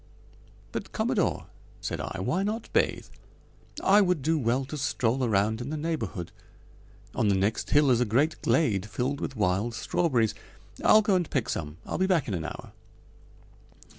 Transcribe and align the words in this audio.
"But, 0.71 0.93
Commodore," 0.93 1.45
said 1.79 2.01
I, 2.01 2.17
"why 2.21 2.41
not 2.41 2.73
bathe? 2.73 3.05
I 3.83 4.01
would 4.01 4.23
do 4.23 4.39
well 4.39 4.65
to 4.65 4.75
stroll 4.75 5.23
around 5.23 5.61
in 5.61 5.69
the 5.69 5.77
neighborhood. 5.77 6.31
On 7.13 7.27
the 7.27 7.35
next 7.35 7.69
hill 7.69 7.91
is 7.91 8.01
a 8.01 8.05
great 8.05 8.41
glade 8.41 8.87
filled 8.87 9.21
with 9.21 9.35
wild 9.35 9.75
strawberries. 9.75 10.33
I'll 10.83 11.03
go 11.03 11.13
and 11.13 11.29
pick 11.29 11.49
some. 11.49 11.77
I'll 11.85 11.99
be 11.99 12.07
back 12.07 12.27
in 12.27 12.33
an 12.33 12.45
hour." 12.45 12.71